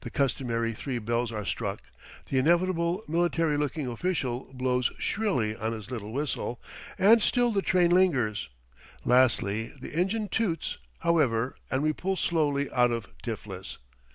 [0.00, 1.82] The customary three bells are struck,
[2.30, 6.58] the inevitable military looking official blows shrilly on his little whistle,
[6.98, 8.48] and still the train lingers;
[9.04, 13.76] lastly, the engine toots, however, and we pull slowly out of Tiflis.